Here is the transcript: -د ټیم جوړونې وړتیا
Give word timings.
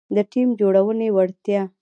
-د 0.15 0.17
ټیم 0.31 0.49
جوړونې 0.59 1.07
وړتیا 1.15 1.61